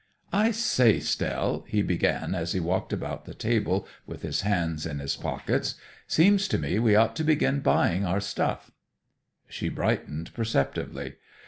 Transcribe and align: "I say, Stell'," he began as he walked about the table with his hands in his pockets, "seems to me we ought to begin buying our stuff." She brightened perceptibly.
"I 0.33 0.49
say, 0.49 0.99
Stell'," 0.99 1.63
he 1.67 1.83
began 1.83 2.33
as 2.33 2.53
he 2.53 2.59
walked 2.59 2.91
about 2.91 3.25
the 3.25 3.35
table 3.35 3.87
with 4.07 4.23
his 4.23 4.41
hands 4.41 4.87
in 4.87 4.97
his 4.97 5.15
pockets, 5.15 5.75
"seems 6.07 6.47
to 6.47 6.57
me 6.57 6.79
we 6.79 6.95
ought 6.95 7.15
to 7.17 7.23
begin 7.23 7.59
buying 7.59 8.03
our 8.03 8.19
stuff." 8.19 8.71
She 9.47 9.69
brightened 9.69 10.33
perceptibly. 10.33 11.17